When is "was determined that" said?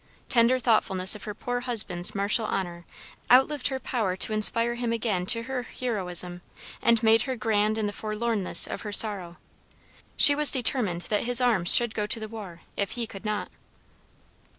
10.33-11.25